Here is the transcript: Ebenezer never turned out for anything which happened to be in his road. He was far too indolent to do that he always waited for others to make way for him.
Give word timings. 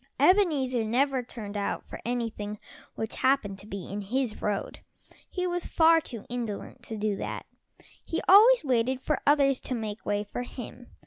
Ebenezer 0.19 0.83
never 0.83 1.21
turned 1.21 1.55
out 1.55 1.87
for 1.87 2.01
anything 2.03 2.57
which 2.95 3.17
happened 3.17 3.59
to 3.59 3.67
be 3.67 3.87
in 3.91 4.01
his 4.01 4.41
road. 4.41 4.79
He 5.29 5.45
was 5.45 5.67
far 5.67 6.01
too 6.01 6.25
indolent 6.27 6.81
to 6.85 6.97
do 6.97 7.15
that 7.17 7.45
he 8.03 8.19
always 8.27 8.63
waited 8.63 9.01
for 9.03 9.21
others 9.27 9.59
to 9.59 9.75
make 9.75 10.03
way 10.03 10.23
for 10.23 10.41
him. 10.41 10.87